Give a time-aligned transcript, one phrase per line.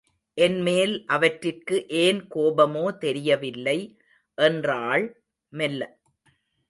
[0.37, 3.77] என்மேல் அவற்றிற்கு ஏன் கோபமோ தெரியவில்லை
[4.37, 5.05] என்றாள்
[5.53, 5.81] மெல்ல.